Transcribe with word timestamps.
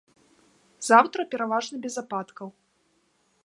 Заўтра 0.89 1.25
пераважна 1.35 1.75
без 1.87 1.95
ападкаў. 2.05 2.47